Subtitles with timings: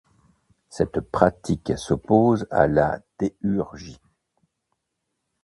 [0.69, 3.99] Cette pratique s'oppose à la théurgie.